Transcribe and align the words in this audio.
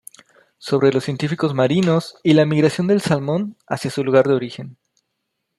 Sobre 0.57 0.91
los 0.91 1.03
científicos 1.03 1.53
marinos 1.53 2.15
y 2.23 2.33
la 2.33 2.43
migración 2.47 2.87
del 2.87 3.01
salmón 3.03 3.55
hacia 3.67 3.91
su 3.91 4.03
lugar 4.03 4.27
de 4.27 4.33
origen. 4.33 4.77